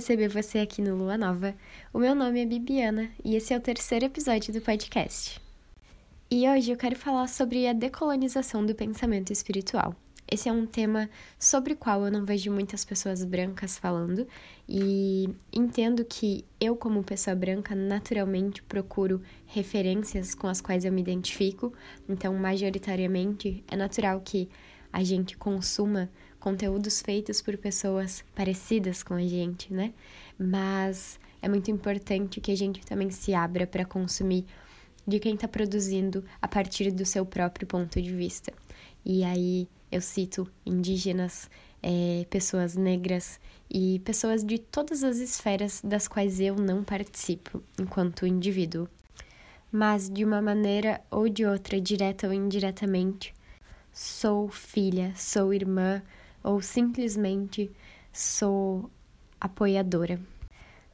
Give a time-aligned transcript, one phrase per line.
[0.00, 1.54] receber você aqui no Lua Nova.
[1.92, 5.38] O meu nome é Bibiana e esse é o terceiro episódio do podcast.
[6.30, 9.94] E hoje eu quero falar sobre a decolonização do pensamento espiritual.
[10.26, 14.26] Esse é um tema sobre o qual eu não vejo muitas pessoas brancas falando
[14.66, 21.02] e entendo que eu, como pessoa branca, naturalmente procuro referências com as quais eu me
[21.02, 21.74] identifico,
[22.08, 24.48] então, majoritariamente, é natural que
[24.90, 29.92] a gente consuma conteúdos feitos por pessoas parecidas com a gente, né?
[30.38, 34.46] Mas é muito importante que a gente também se abra para consumir
[35.06, 38.52] de quem está produzindo a partir do seu próprio ponto de vista.
[39.04, 41.50] E aí eu cito indígenas,
[41.82, 48.26] é, pessoas negras e pessoas de todas as esferas das quais eu não participo enquanto
[48.26, 48.88] indivíduo.
[49.72, 53.32] Mas de uma maneira ou de outra, direta ou indiretamente,
[53.92, 56.02] sou filha, sou irmã
[56.42, 57.70] ou simplesmente
[58.12, 58.90] sou
[59.40, 60.20] apoiadora.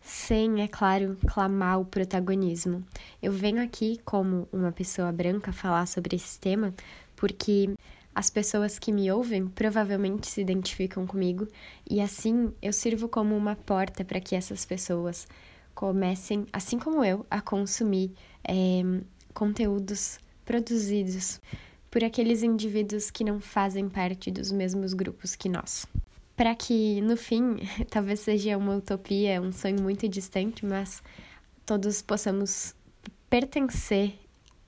[0.01, 2.85] Sem, é claro, clamar o protagonismo.
[3.21, 6.73] Eu venho aqui como uma pessoa branca falar sobre esse tema
[7.17, 7.75] porque
[8.15, 11.49] as pessoas que me ouvem provavelmente se identificam comigo
[11.89, 15.27] e assim eu sirvo como uma porta para que essas pessoas
[15.75, 18.13] comecem, assim como eu, a consumir
[18.47, 18.83] é,
[19.35, 21.41] conteúdos produzidos
[21.97, 25.87] por aqueles indivíduos que não fazem parte dos mesmos grupos que nós.
[26.37, 27.57] Para que, no fim,
[27.89, 31.03] talvez seja uma utopia, um sonho muito distante, mas
[31.65, 32.75] todos possamos
[33.31, 34.13] pertencer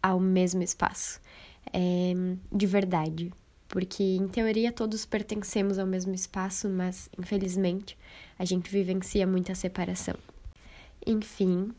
[0.02, 1.20] ao mesmo espaço
[1.70, 2.14] é,
[2.50, 3.30] de verdade.
[3.68, 7.94] Porque, em teoria, todos pertencemos ao mesmo espaço, mas, infelizmente,
[8.38, 10.14] a gente vivencia muita separação.
[11.06, 11.74] Enfim,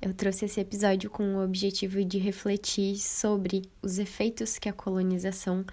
[0.00, 5.64] eu trouxe esse episódio com o objetivo de refletir sobre os efeitos que a colonização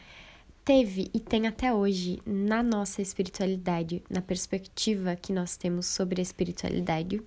[0.64, 6.24] teve e tem até hoje na nossa espiritualidade, na perspectiva que nós temos sobre a
[6.24, 7.22] espiritualidade,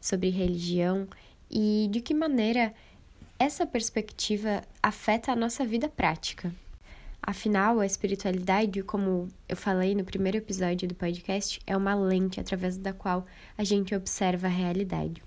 [0.00, 1.06] sobre religião
[1.50, 2.72] e de que maneira
[3.38, 6.54] essa perspectiva afeta a nossa vida prática.
[7.22, 12.78] Afinal, a espiritualidade, como eu falei no primeiro episódio do podcast, é uma lente através
[12.78, 13.26] da qual
[13.58, 15.22] a gente observa a realidade.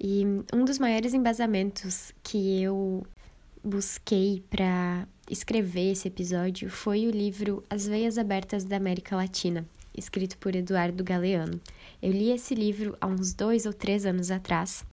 [0.00, 3.06] E um dos maiores embasamentos que eu
[3.62, 10.38] busquei para escrever esse episódio foi o livro As Veias Abertas da América Latina, escrito
[10.38, 11.60] por Eduardo Galeano.
[12.00, 14.84] Eu li esse livro há uns dois ou três anos atrás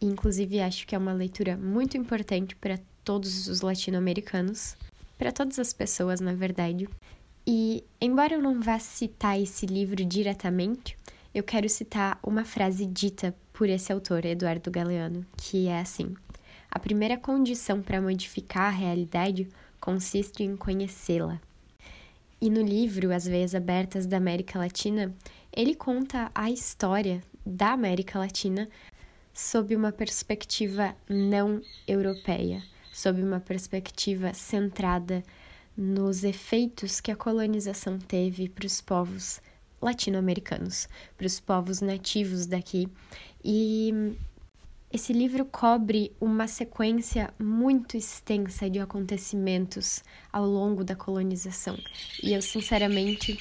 [0.00, 4.76] inclusive acho que é uma leitura muito importante para todos os latino-americanos,
[5.16, 6.88] para todas as pessoas, na verdade.
[7.46, 10.98] E, embora eu não vá citar esse livro diretamente,
[11.34, 16.14] eu quero citar uma frase dita por esse autor, Eduardo Galeano, que é assim:
[16.70, 19.48] A primeira condição para modificar a realidade
[19.80, 21.40] consiste em conhecê-la.
[22.38, 25.14] E no livro As Veias Abertas da América Latina,
[25.50, 28.68] ele conta a história da América Latina
[29.32, 32.62] sob uma perspectiva não europeia,
[32.92, 35.22] sob uma perspectiva centrada
[35.74, 39.40] nos efeitos que a colonização teve para os povos
[39.80, 42.88] latino-americanos, para os povos nativos daqui.
[43.44, 44.16] E
[44.92, 51.76] esse livro cobre uma sequência muito extensa de acontecimentos ao longo da colonização.
[52.22, 53.36] E eu, sinceramente,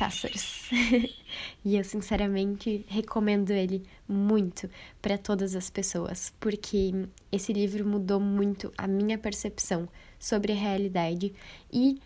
[0.00, 0.70] pássaros.
[1.64, 4.70] e eu sinceramente recomendo ele muito
[5.02, 6.92] para todas as pessoas, porque
[7.30, 9.86] esse livro mudou muito a minha percepção
[10.18, 11.34] sobre a realidade
[11.70, 12.00] e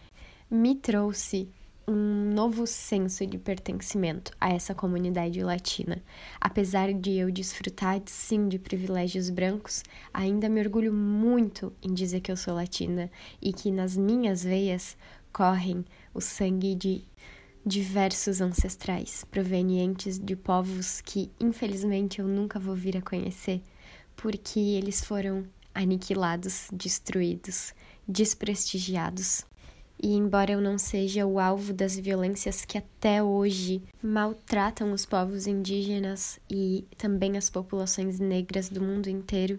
[0.51, 1.49] me trouxe
[1.87, 6.03] um novo senso de pertencimento a essa comunidade latina.
[6.41, 12.33] Apesar de eu desfrutar, sim, de privilégios brancos, ainda me orgulho muito em dizer que
[12.33, 14.97] eu sou latina e que nas minhas veias
[15.33, 17.05] correm o sangue de
[17.67, 23.63] diversos ancestrais, provenientes de povos que, infelizmente, eu nunca vou vir a conhecer,
[24.15, 25.45] porque eles foram
[25.75, 27.75] aniquilados, destruídos,
[28.07, 29.45] desprestigiados.
[30.05, 35.47] E embora eu não seja o alvo das violências que até hoje maltratam os povos
[35.47, 39.59] indígenas e também as populações negras do mundo inteiro,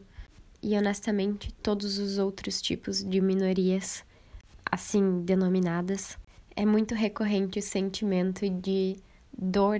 [0.61, 4.03] e honestamente todos os outros tipos de minorias,
[4.71, 6.15] assim denominadas,
[6.55, 8.97] é muito recorrente o sentimento de
[9.35, 9.79] dor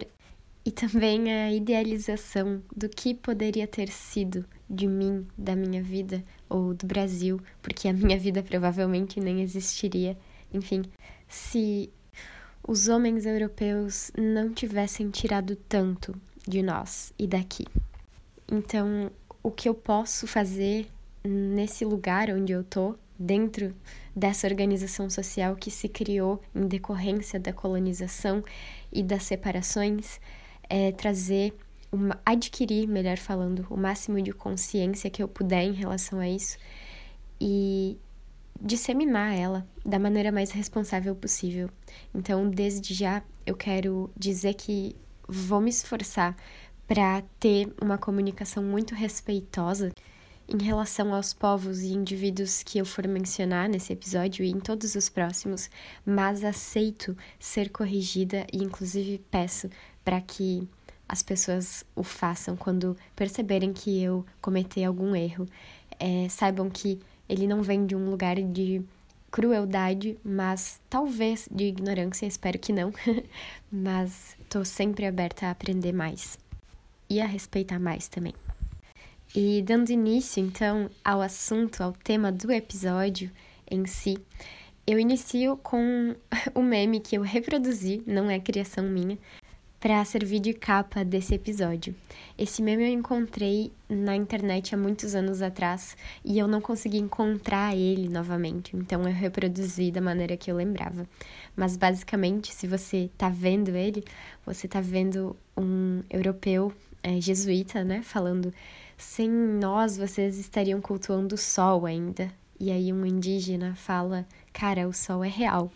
[0.66, 6.74] e também a idealização do que poderia ter sido de mim, da minha vida ou
[6.74, 10.18] do Brasil, porque a minha vida provavelmente nem existiria.
[10.54, 10.84] Enfim,
[11.28, 11.92] se
[12.68, 16.16] os homens europeus não tivessem tirado tanto
[16.48, 17.66] de nós e daqui.
[18.52, 19.12] Então,
[19.44, 20.88] o que eu posso fazer
[21.24, 23.74] nesse lugar onde eu tô dentro
[24.16, 28.44] dessa organização social que se criou em decorrência da colonização
[28.92, 30.20] e das separações
[30.70, 31.54] é trazer,
[31.92, 36.58] uma, adquirir, melhor falando, o máximo de consciência que eu puder em relação a isso
[37.40, 37.98] e
[38.62, 41.70] disseminar ela da maneira mais responsável possível.
[42.14, 44.96] Então, desde já, eu quero dizer que
[45.28, 46.36] vou me esforçar
[46.88, 49.92] para ter uma comunicação muito respeitosa
[50.48, 54.94] em relação aos povos e indivíduos que eu for mencionar nesse episódio e em todos
[54.94, 55.70] os próximos,
[56.06, 59.70] mas aceito ser corrigida e, inclusive, peço
[60.04, 60.68] para que
[61.10, 65.48] as pessoas o façam quando perceberem que eu cometi algum erro.
[66.00, 68.84] É, saibam que ele não vem de um lugar de
[69.32, 72.94] crueldade, mas talvez de ignorância, espero que não.
[73.72, 76.38] mas estou sempre aberta a aprender mais
[77.10, 78.34] e a respeitar mais também.
[79.36, 83.30] E dando início, então, ao assunto, ao tema do episódio
[83.70, 84.18] em si,
[84.88, 86.16] eu inicio com
[86.56, 89.18] o meme que eu reproduzi, não é criação minha,
[89.86, 91.94] para servir de capa desse episódio.
[92.36, 97.76] Esse meme eu encontrei na internet há muitos anos atrás e eu não consegui encontrar
[97.76, 101.08] ele novamente, então eu reproduzi da maneira que eu lembrava.
[101.56, 104.04] Mas basicamente, se você tá vendo ele,
[104.44, 106.74] você tá vendo um europeu
[107.04, 108.52] é, jesuíta, né, falando:
[108.98, 112.32] sem nós vocês estariam cultuando o sol ainda.
[112.60, 115.72] E aí um indígena fala: cara, o sol é real.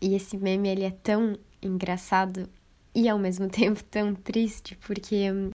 [0.00, 2.48] E esse meme ele é tão engraçado
[2.94, 5.50] e ao mesmo tempo tão triste, porque hum,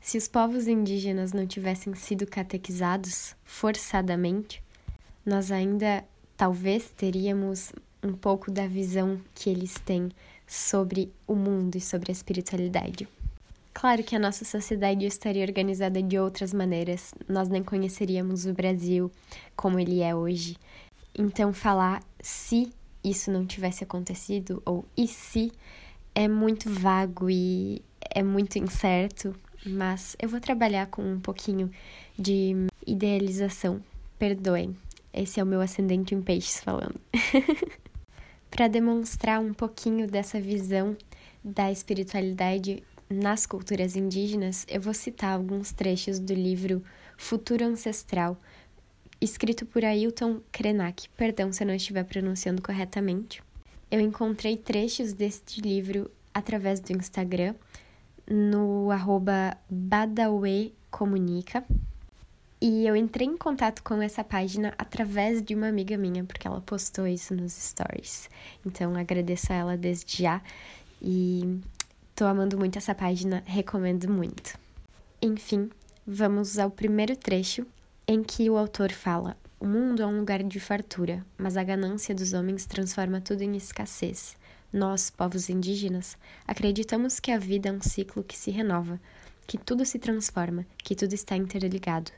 [0.00, 4.62] se os povos indígenas não tivessem sido catequizados forçadamente,
[5.24, 6.04] nós ainda
[6.36, 7.72] talvez teríamos
[8.02, 10.10] um pouco da visão que eles têm
[10.46, 13.08] sobre o mundo e sobre a espiritualidade.
[13.74, 19.10] Claro que a nossa sociedade estaria organizada de outras maneiras, nós nem conheceríamos o Brasil
[19.54, 20.56] como ele é hoje.
[21.18, 22.72] Então, falar se
[23.02, 25.52] isso não tivesse acontecido ou e se
[26.16, 29.36] é muito vago e é muito incerto,
[29.66, 31.70] mas eu vou trabalhar com um pouquinho
[32.18, 32.54] de
[32.86, 33.82] idealização.
[34.18, 34.74] Perdoem,
[35.12, 36.98] esse é o meu ascendente em peixes falando.
[38.50, 40.96] Para demonstrar um pouquinho dessa visão
[41.44, 46.82] da espiritualidade nas culturas indígenas, eu vou citar alguns trechos do livro
[47.18, 48.40] Futuro Ancestral,
[49.20, 51.10] escrito por Ailton Krenak.
[51.10, 53.45] Perdão se eu não estiver pronunciando corretamente.
[53.90, 57.54] Eu encontrei trechos deste livro através do Instagram,
[58.28, 59.56] no arroba.
[62.60, 66.60] E eu entrei em contato com essa página através de uma amiga minha, porque ela
[66.60, 68.28] postou isso nos stories.
[68.64, 70.42] Então agradeço a ela desde já.
[71.00, 71.60] E
[72.16, 74.58] Tô amando muito essa página, recomendo muito.
[75.20, 75.68] Enfim,
[76.06, 77.66] vamos ao primeiro trecho
[78.08, 82.14] em que o autor fala: O mundo é um lugar de fartura, mas a ganância
[82.14, 84.36] dos homens transforma tudo em escassez.
[84.70, 89.00] Nós, povos indígenas, acreditamos que a vida é um ciclo que se renova,
[89.46, 92.10] que tudo se transforma, que tudo está interligado.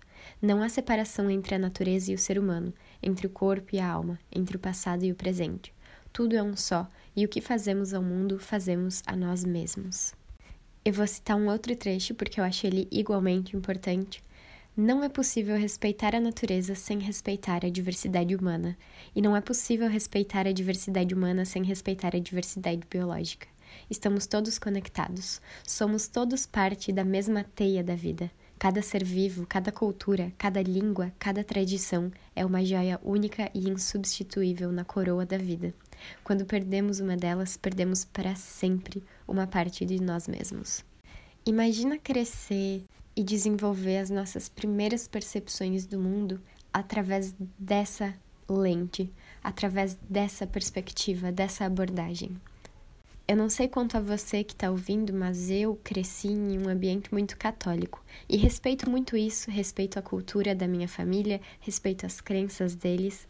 [0.42, 3.88] Não há separação entre a natureza e o ser humano, entre o corpo e a
[3.88, 5.72] alma, entre o passado e o presente.
[6.12, 10.12] Tudo é um só, e o que fazemos ao mundo, fazemos a nós mesmos.
[10.84, 14.24] Eu vou citar um outro trecho porque eu acho ele igualmente importante.
[14.80, 18.78] Não é possível respeitar a natureza sem respeitar a diversidade humana,
[19.12, 23.48] e não é possível respeitar a diversidade humana sem respeitar a diversidade biológica.
[23.90, 28.30] Estamos todos conectados, somos todos parte da mesma teia da vida.
[28.56, 34.70] Cada ser vivo, cada cultura, cada língua, cada tradição é uma joia única e insubstituível
[34.70, 35.74] na coroa da vida.
[36.22, 40.84] Quando perdemos uma delas, perdemos para sempre uma parte de nós mesmos.
[41.44, 42.84] Imagina crescer
[43.18, 46.40] e desenvolver as nossas primeiras percepções do mundo
[46.72, 48.14] através dessa
[48.48, 52.40] lente, através dessa perspectiva, dessa abordagem.
[53.26, 57.12] Eu não sei quanto a você que está ouvindo, mas eu cresci em um ambiente
[57.12, 62.76] muito católico e respeito muito isso, respeito a cultura da minha família, respeito as crenças
[62.76, 63.26] deles.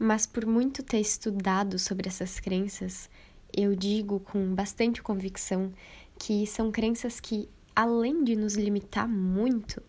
[0.00, 3.08] Mas por muito ter estudado sobre essas crenças,
[3.56, 5.72] eu digo com bastante convicção
[6.18, 9.82] que são crenças que, além de nos limitar muito,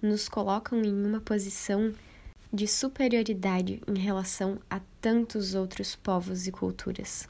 [0.00, 1.92] nos colocam em uma posição
[2.52, 7.28] de superioridade em relação a tantos outros povos e culturas.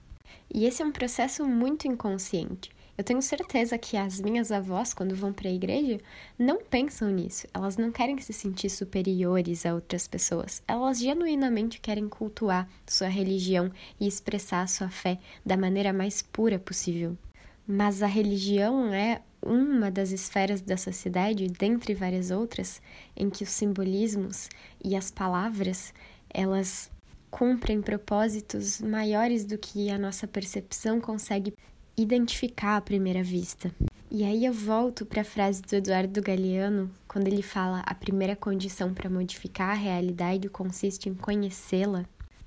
[0.53, 2.71] E esse é um processo muito inconsciente.
[2.97, 5.99] Eu tenho certeza que as minhas avós, quando vão para a igreja,
[6.39, 7.49] não pensam nisso.
[7.53, 10.63] Elas não querem se sentir superiores a outras pessoas.
[10.69, 17.19] Elas genuinamente querem cultuar sua religião e expressar sua fé da maneira mais pura possível.
[17.67, 22.81] Mas a religião é uma das esferas da sociedade, dentre várias outras,
[23.17, 24.49] em que os simbolismos
[24.83, 25.93] e as palavras,
[26.31, 26.91] elas
[27.31, 31.53] cumprem propósitos maiores do que a nossa percepção consegue
[31.97, 33.75] identificar à primeira vista.
[34.11, 38.37] E aí eu volto para a frase do Eduardo Galeano, quando ele fala a primeira
[38.37, 42.05] condição para modificar a realidade consiste em conhecê-la,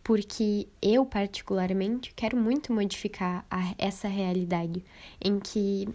[0.08, 4.82] porque eu particularmente quero muito modificar a, essa realidade
[5.20, 5.86] em que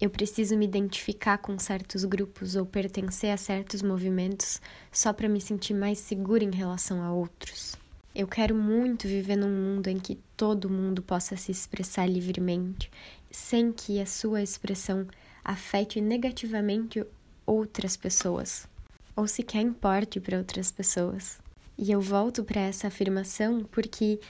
[0.00, 4.60] eu preciso me identificar com certos grupos ou pertencer a certos movimentos
[4.90, 7.76] só para me sentir mais segura em relação a outros.
[8.12, 12.90] Eu quero muito viver num mundo em que todo mundo possa se expressar livremente,
[13.30, 15.06] sem que a sua expressão
[15.44, 17.06] afete negativamente
[17.46, 18.66] outras pessoas,
[19.14, 21.38] ou sequer importe para outras pessoas.
[21.80, 24.20] E eu volto para essa afirmação porque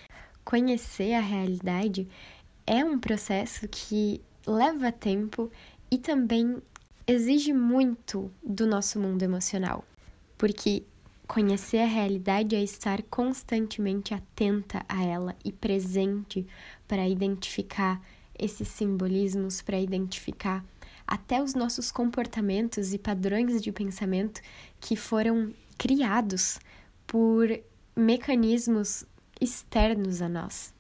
[0.45, 2.09] conhecer a realidade
[2.65, 5.51] é um processo que leva tempo
[5.91, 6.63] e também
[7.07, 9.85] exige muito do nosso mundo emocional,
[10.39, 10.85] porque
[11.31, 16.45] Conhecer a realidade é estar constantemente atenta a ela e presente
[16.89, 18.05] para identificar
[18.37, 20.65] esses simbolismos, para identificar
[21.07, 24.41] até os nossos comportamentos e padrões de pensamento
[24.81, 26.59] que foram criados
[27.11, 27.49] por
[27.97, 29.05] mecanismos
[29.41, 30.73] externos a nós.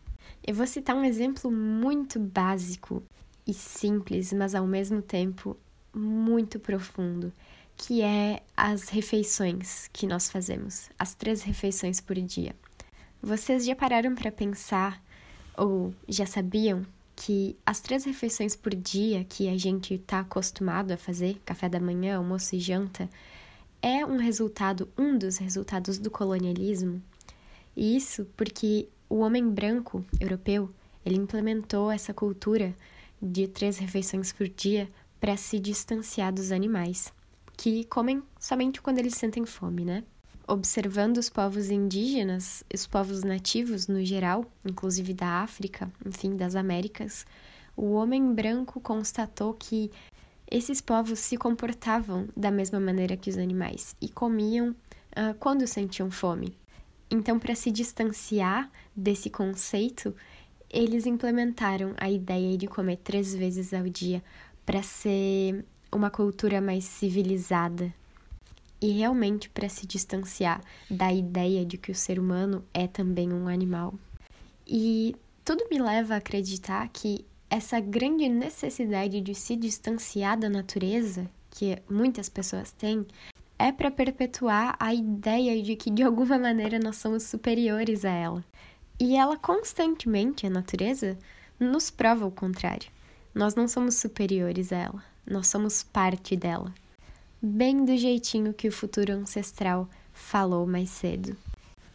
[0.47, 3.03] Eu vou citar um exemplo muito básico
[3.45, 5.57] e simples, mas ao mesmo tempo
[5.93, 7.33] muito profundo
[7.77, 12.55] que é as refeições que nós fazemos, as três refeições por dia.
[13.21, 15.03] Vocês já pararam para pensar
[15.57, 20.97] ou já sabiam que as três refeições por dia que a gente está acostumado a
[20.97, 23.11] fazer, café da manhã, almoço e janta,
[23.83, 27.03] é um resultado, um dos resultados do colonialismo?
[27.77, 30.71] E isso porque o homem branco europeu,
[31.05, 32.75] ele implementou essa cultura
[33.21, 34.89] de três refeições por dia
[35.21, 37.13] para se distanciar dos animais
[37.61, 40.03] que comem somente quando eles sentem fome, né?
[40.49, 47.27] Observando os povos indígenas, os povos nativos no geral, inclusive da África, enfim, das Américas,
[47.77, 49.91] o homem branco constatou que
[50.51, 56.11] esses povos se comportavam da mesma maneira que os animais e comiam uh, quando sentiam
[56.11, 56.57] fome.
[57.11, 60.15] Então, para se distanciar desse conceito,
[60.69, 64.23] eles implementaram a ideia de comer três vezes ao dia
[64.65, 67.93] para ser uma cultura mais civilizada
[68.81, 73.49] e realmente para se distanciar da ideia de que o ser humano é também um
[73.49, 73.95] animal.
[74.67, 75.15] E
[75.45, 81.77] tudo me leva a acreditar que essa grande necessidade de se distanciar da natureza, que
[81.91, 83.05] muitas pessoas têm,
[83.59, 88.45] é para perpetuar a ideia de que de alguma maneira nós somos superiores a ela.
[88.99, 91.19] E ela constantemente, a natureza,
[91.59, 92.89] nos prova o contrário.
[93.35, 96.75] Nós não somos superiores a ela nós somos parte dela.
[97.41, 101.37] Bem do jeitinho que o futuro ancestral falou mais cedo.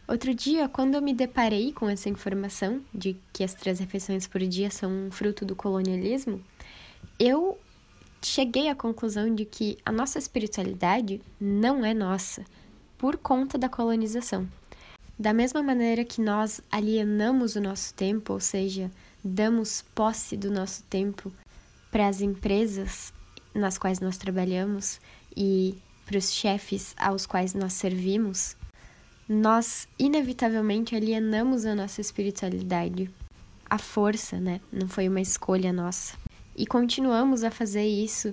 [0.08, 4.40] Outro dia, quando eu me deparei com essa informação de que as três refeições por
[4.40, 6.40] dia são um fruto do colonialismo,
[7.18, 7.58] eu
[8.22, 12.44] cheguei à conclusão de que a nossa espiritualidade não é nossa
[12.96, 14.48] por conta da colonização.
[15.18, 18.90] Da mesma maneira que nós alienamos o nosso tempo, ou seja,
[19.24, 21.32] damos posse do nosso tempo
[21.90, 23.12] para as empresas
[23.52, 25.00] nas quais nós trabalhamos
[25.36, 28.56] e para os chefes aos quais nós servimos,
[29.28, 33.10] nós inevitavelmente alienamos a nossa espiritualidade.
[33.68, 34.60] A força, né?
[34.72, 36.14] Não foi uma escolha nossa.
[36.56, 38.32] E continuamos a fazer isso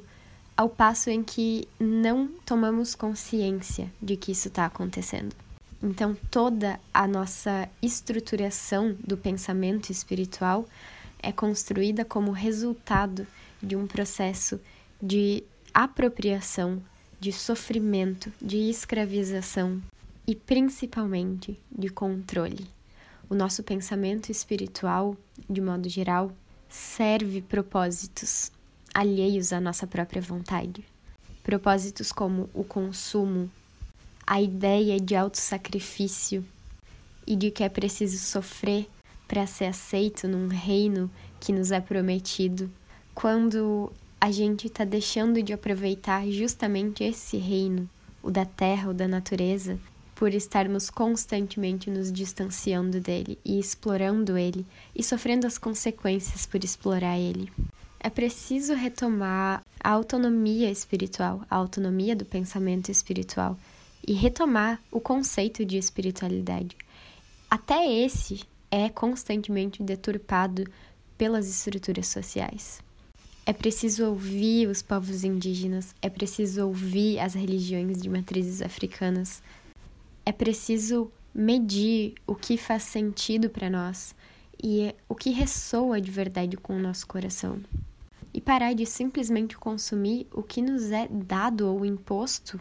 [0.56, 5.36] ao passo em que não tomamos consciência de que isso está acontecendo.
[5.82, 10.66] Então, toda a nossa estruturação do pensamento espiritual
[11.20, 13.26] é construída como resultado
[13.62, 14.62] de um processo
[15.02, 16.82] de apropriação,
[17.20, 19.82] de sofrimento, de escravização
[20.28, 22.68] e principalmente de controle.
[23.30, 25.18] O nosso pensamento espiritual,
[25.50, 26.32] de modo geral,
[26.70, 28.52] serve propósitos
[28.94, 30.84] alheios à nossa própria vontade.
[31.44, 33.50] Propósitos como o consumo,
[34.26, 36.46] a ideia de autossacrifício
[37.28, 38.88] e de que é preciso sofrer
[39.28, 42.72] para ser aceito num reino que nos é prometido,
[43.14, 47.90] quando a gente está deixando de aproveitar justamente esse reino,
[48.22, 49.78] o da terra, o da natureza,
[50.16, 54.66] por estarmos constantemente nos distanciando dele e explorando ele
[54.96, 57.52] e sofrendo as consequências por explorar ele.
[58.00, 63.58] É preciso retomar a autonomia espiritual, a autonomia do pensamento espiritual
[64.06, 66.76] e retomar o conceito de espiritualidade.
[67.50, 70.66] Até esse é constantemente deturpado
[71.18, 72.82] pelas estruturas sociais.
[73.46, 79.44] É preciso ouvir os povos indígenas, é preciso ouvir as religiões de matrizes africanas,
[80.26, 84.16] é preciso medir o que faz sentido para nós
[84.64, 87.62] e o que ressoa de verdade com o nosso coração.
[88.34, 92.60] e parar de simplesmente consumir o que nos é dado ou imposto.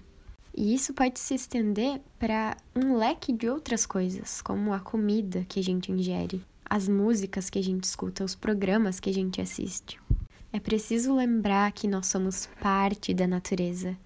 [0.55, 5.59] E isso pode se estender para um leque de outras coisas, como a comida que
[5.59, 9.99] a gente ingere, as músicas que a gente escuta, os programas que a gente assiste.
[10.53, 13.97] É preciso lembrar que nós somos parte da natureza.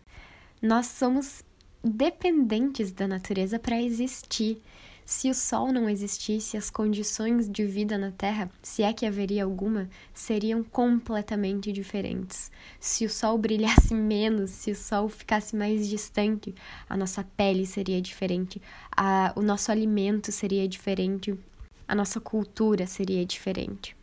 [0.62, 1.42] Nós somos
[1.88, 4.60] dependentes da natureza para existir.
[5.04, 9.44] Se o Sol não existisse, as condições de vida na Terra, se é que haveria
[9.44, 12.50] alguma, seriam completamente diferentes.
[12.80, 16.52] Se o Sol brilhasse menos, se o Sol ficasse mais distante,
[16.88, 18.60] a nossa pele seria diferente,
[18.96, 21.38] a, o nosso alimento seria diferente,
[21.86, 23.96] a nossa cultura seria diferente.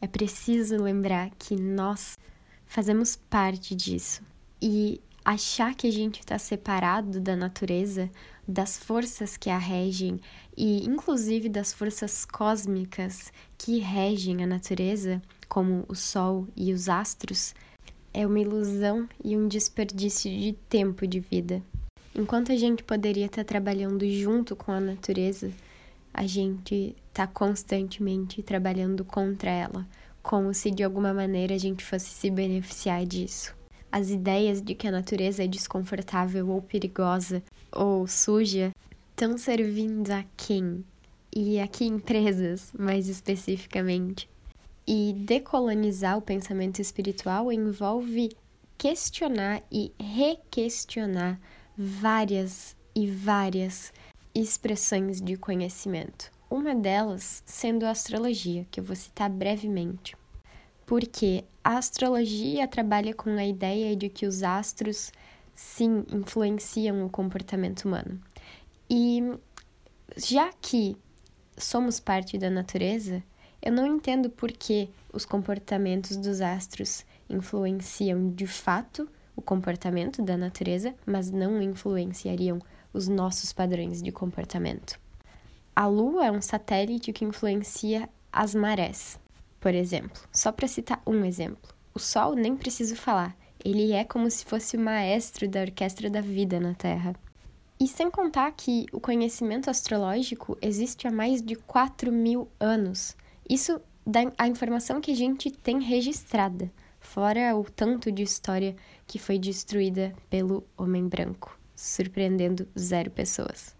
[0.00, 2.18] É preciso lembrar que nós
[2.66, 4.22] fazemos parte disso.
[4.60, 8.08] E achar que a gente está separado da natureza,
[8.48, 10.18] das forças que a regem
[10.56, 17.54] e, inclusive, das forças cósmicas que regem a natureza, como o Sol e os astros,
[18.14, 21.62] é uma ilusão e um desperdício de tempo de vida.
[22.14, 25.52] Enquanto a gente poderia estar trabalhando junto com a natureza,
[26.14, 29.86] a gente está constantemente trabalhando contra ela,
[30.22, 33.57] como se de alguma maneira a gente fosse se beneficiar disso.
[33.90, 37.42] As ideias de que a natureza é desconfortável ou perigosa
[37.72, 38.74] ou suja
[39.10, 40.84] estão servindo a quem?
[41.34, 44.28] E a que empresas, mais especificamente?
[44.86, 48.30] E decolonizar o pensamento espiritual envolve
[48.76, 51.38] questionar e requestionar
[51.76, 53.92] várias e várias
[54.34, 56.30] expressões de conhecimento.
[56.50, 60.16] Uma delas sendo a astrologia, que eu vou citar brevemente
[60.88, 65.12] porque a astrologia trabalha com a ideia de que os astros
[65.54, 68.18] sim influenciam o comportamento humano.
[68.88, 69.20] E
[70.16, 70.96] já que
[71.58, 73.22] somos parte da natureza,
[73.60, 80.38] eu não entendo por que os comportamentos dos astros influenciam de fato o comportamento da
[80.38, 82.58] natureza, mas não influenciariam
[82.94, 84.98] os nossos padrões de comportamento.
[85.76, 89.20] A Lua é um satélite que influencia as marés.
[89.60, 94.30] Por exemplo, só para citar um exemplo, o Sol nem preciso falar, ele é como
[94.30, 97.14] se fosse o maestro da orquestra da vida na Terra.
[97.80, 103.16] E sem contar que o conhecimento astrológico existe há mais de 4 mil anos.
[103.48, 108.74] Isso dá a informação que a gente tem registrada, fora o tanto de história
[109.06, 113.76] que foi destruída pelo homem branco, surpreendendo zero pessoas.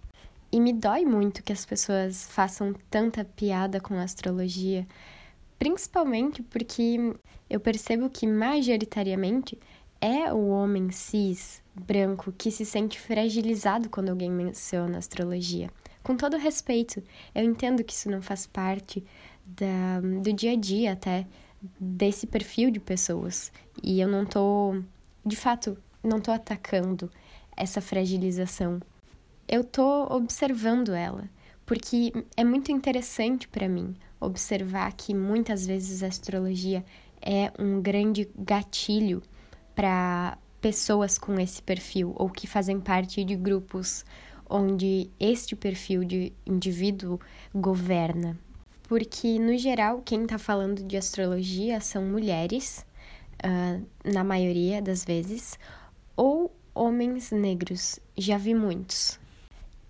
[0.51, 4.87] E me dói muito que as pessoas façam tanta piada com a astrologia,
[5.59, 7.14] principalmente porque
[7.49, 9.59] eu percebo que majoritariamente
[10.01, 15.71] é o homem cis, branco, que se sente fragilizado quando alguém menciona astrologia.
[16.03, 17.03] Com todo respeito,
[17.35, 19.05] eu entendo que isso não faz parte
[19.44, 21.27] da, do dia a dia até
[21.79, 23.53] desse perfil de pessoas.
[23.83, 24.81] E eu não tô,
[25.27, 27.11] de fato, não tô atacando
[27.57, 28.81] essa fragilização.
[29.49, 31.29] Eu tô observando ela,
[31.66, 36.85] porque é muito interessante para mim observar que muitas vezes a astrologia
[37.21, 39.23] é um grande gatilho
[39.75, 44.05] para pessoas com esse perfil ou que fazem parte de grupos
[44.49, 47.21] onde este perfil de indivíduo
[47.55, 48.37] governa.
[48.85, 52.87] Porque, no geral, quem está falando de astrologia são mulheres,
[53.45, 55.59] uh, na maioria das vezes,
[56.17, 58.01] ou homens negros.
[58.17, 59.21] Já vi muitos.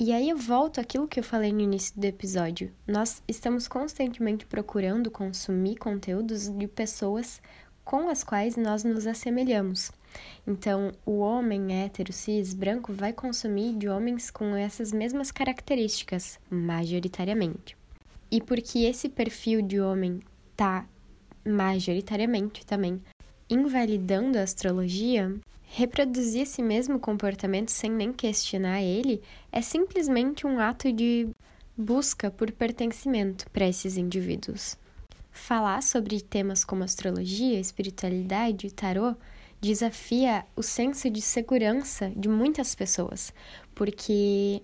[0.00, 2.72] E aí eu volto àquilo que eu falei no início do episódio.
[2.86, 7.42] Nós estamos constantemente procurando consumir conteúdos de pessoas
[7.84, 9.90] com as quais nós nos assemelhamos.
[10.46, 17.76] Então, o homem hétero, cis, branco vai consumir de homens com essas mesmas características, majoritariamente.
[18.30, 20.20] E porque esse perfil de homem
[20.54, 20.86] tá
[21.44, 23.02] majoritariamente também
[23.50, 25.34] invalidando a astrologia,
[25.70, 31.28] reproduzir esse mesmo comportamento sem nem questionar ele é simplesmente um ato de
[31.76, 34.76] busca por pertencimento para esses indivíduos.
[35.30, 39.14] Falar sobre temas como astrologia, espiritualidade e tarô
[39.60, 43.32] desafia o senso de segurança de muitas pessoas,
[43.74, 44.62] porque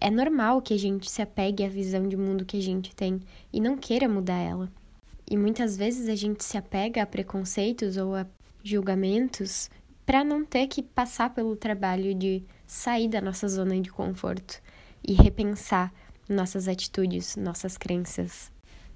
[0.00, 3.20] é normal que a gente se apegue à visão de mundo que a gente tem
[3.52, 4.70] e não queira mudar ela.
[5.28, 8.26] E muitas vezes a gente se apega a preconceitos ou a
[8.62, 9.70] julgamentos
[10.12, 14.60] para não ter que passar pelo trabalho de sair da nossa zona de conforto
[15.02, 15.90] e repensar
[16.28, 18.52] nossas atitudes, nossas crenças.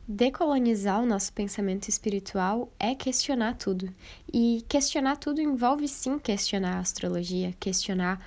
[0.07, 3.89] Decolonizar o nosso pensamento espiritual é questionar tudo.
[4.31, 8.23] E questionar tudo envolve sim questionar a astrologia, questionar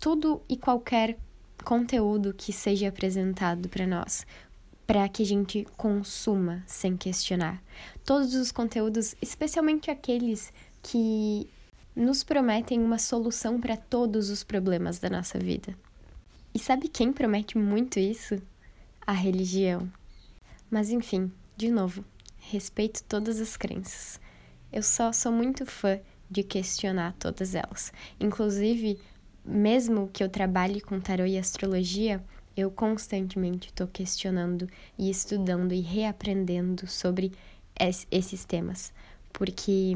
[0.00, 1.16] tudo e qualquer
[1.64, 4.26] conteúdo que seja apresentado para nós.
[4.88, 7.62] para que a gente consuma sem questionar.
[8.04, 11.48] Todos os conteúdos, especialmente aqueles que
[11.94, 15.76] nos prometem uma solução para todos os problemas da nossa vida.
[16.52, 18.40] E sabe quem promete muito isso?
[19.06, 19.90] A religião.
[20.70, 22.04] Mas enfim, de novo,
[22.38, 24.20] respeito todas as crenças.
[24.72, 27.92] Eu só sou muito fã de questionar todas elas.
[28.18, 28.98] Inclusive,
[29.44, 32.24] mesmo que eu trabalhe com tarô e astrologia,
[32.56, 37.32] eu constantemente estou questionando e estudando e reaprendendo sobre
[38.10, 38.92] esses temas,
[39.32, 39.94] porque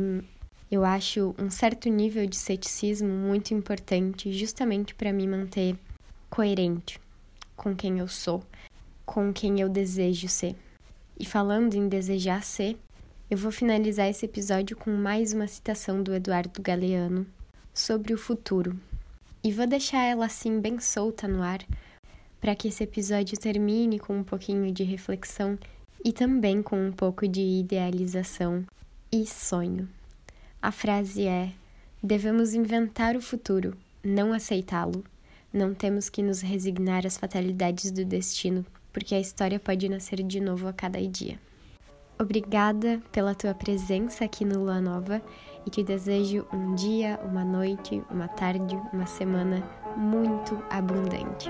[0.71, 5.79] eu acho um certo nível de ceticismo muito importante justamente para me manter
[6.29, 7.01] coerente
[7.57, 8.43] com quem eu sou,
[9.05, 10.55] com quem eu desejo ser.
[11.19, 12.79] E falando em desejar ser,
[13.31, 17.27] eu vou finalizar esse episódio com mais uma citação do Eduardo Galeano
[17.75, 18.79] sobre o futuro.
[19.43, 21.65] E vou deixar ela assim bem solta no ar
[22.41, 25.59] para que esse episódio termine com um pouquinho de reflexão
[26.05, 28.65] e também com um pouco de idealização
[29.11, 29.89] e sonho.
[30.61, 31.53] A frase é:
[32.03, 35.05] devemos inventar o futuro, não aceitá-lo.
[35.53, 40.41] Não temos que nos resignar às fatalidades do destino, porque a história pode nascer de
[40.41, 41.39] novo a cada dia.
[42.19, 45.23] Obrigada pela tua presença aqui no Lua Nova
[45.65, 49.63] e te desejo um dia, uma noite, uma tarde, uma semana
[49.97, 51.49] muito abundante.